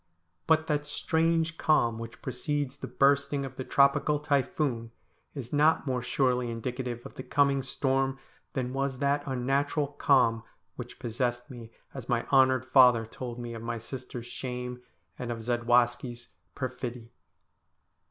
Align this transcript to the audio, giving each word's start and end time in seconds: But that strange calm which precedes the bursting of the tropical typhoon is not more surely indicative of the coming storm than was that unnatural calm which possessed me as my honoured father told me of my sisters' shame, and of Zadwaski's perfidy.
But 0.47 0.65
that 0.65 0.87
strange 0.87 1.59
calm 1.59 1.99
which 1.99 2.23
precedes 2.23 2.75
the 2.77 2.87
bursting 2.87 3.45
of 3.45 3.55
the 3.55 3.63
tropical 3.63 4.17
typhoon 4.17 4.89
is 5.35 5.53
not 5.53 5.85
more 5.85 6.01
surely 6.01 6.49
indicative 6.49 7.05
of 7.05 7.13
the 7.13 7.21
coming 7.21 7.61
storm 7.61 8.17
than 8.53 8.73
was 8.73 8.97
that 8.97 9.21
unnatural 9.27 9.85
calm 9.89 10.41
which 10.75 10.97
possessed 10.97 11.51
me 11.51 11.69
as 11.93 12.09
my 12.09 12.25
honoured 12.31 12.65
father 12.65 13.05
told 13.05 13.37
me 13.37 13.53
of 13.53 13.61
my 13.61 13.77
sisters' 13.77 14.25
shame, 14.25 14.81
and 15.19 15.31
of 15.31 15.43
Zadwaski's 15.43 16.29
perfidy. 16.55 17.11